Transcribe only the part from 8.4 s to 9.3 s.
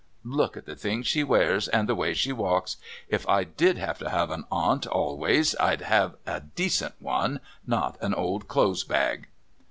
clothes bag."